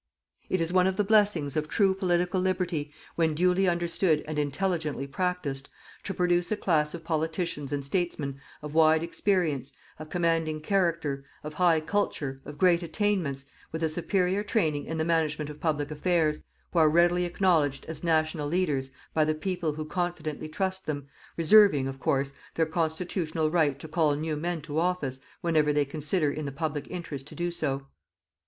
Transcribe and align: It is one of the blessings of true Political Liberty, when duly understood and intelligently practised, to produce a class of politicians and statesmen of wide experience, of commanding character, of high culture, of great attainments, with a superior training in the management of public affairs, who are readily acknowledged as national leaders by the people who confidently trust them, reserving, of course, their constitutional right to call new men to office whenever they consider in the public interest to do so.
It 0.49 0.59
is 0.59 0.73
one 0.73 0.87
of 0.87 0.97
the 0.97 1.03
blessings 1.03 1.55
of 1.55 1.67
true 1.67 1.93
Political 1.93 2.41
Liberty, 2.41 2.91
when 3.13 3.35
duly 3.35 3.67
understood 3.67 4.23
and 4.27 4.39
intelligently 4.39 5.05
practised, 5.05 5.69
to 6.05 6.13
produce 6.15 6.51
a 6.51 6.57
class 6.57 6.95
of 6.95 7.03
politicians 7.03 7.71
and 7.71 7.85
statesmen 7.85 8.41
of 8.63 8.73
wide 8.73 9.03
experience, 9.03 9.73
of 9.99 10.09
commanding 10.09 10.59
character, 10.59 11.23
of 11.43 11.53
high 11.53 11.79
culture, 11.81 12.41
of 12.45 12.57
great 12.57 12.81
attainments, 12.81 13.45
with 13.71 13.83
a 13.83 13.87
superior 13.89 14.43
training 14.43 14.85
in 14.85 14.97
the 14.97 15.05
management 15.05 15.51
of 15.51 15.59
public 15.59 15.91
affairs, 15.91 16.41
who 16.73 16.79
are 16.79 16.89
readily 16.89 17.25
acknowledged 17.25 17.85
as 17.85 18.03
national 18.03 18.47
leaders 18.47 18.89
by 19.13 19.23
the 19.23 19.35
people 19.35 19.73
who 19.73 19.85
confidently 19.85 20.49
trust 20.49 20.87
them, 20.87 21.07
reserving, 21.37 21.87
of 21.87 21.99
course, 21.99 22.33
their 22.55 22.65
constitutional 22.65 23.51
right 23.51 23.77
to 23.77 23.87
call 23.87 24.15
new 24.15 24.35
men 24.35 24.61
to 24.61 24.79
office 24.79 25.19
whenever 25.41 25.71
they 25.71 25.85
consider 25.85 26.31
in 26.31 26.45
the 26.47 26.51
public 26.51 26.87
interest 26.89 27.27
to 27.27 27.35
do 27.35 27.51
so. 27.51 27.85